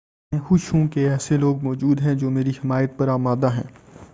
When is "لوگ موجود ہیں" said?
1.37-2.13